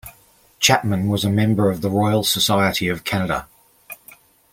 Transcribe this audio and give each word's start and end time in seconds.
Chapman 0.59 1.09
was 1.09 1.23
a 1.23 1.29
member 1.29 1.69
of 1.69 1.81
the 1.81 1.89
Royal 1.91 2.23
Society 2.23 2.87
of 2.87 3.03
Canada. 3.03 3.47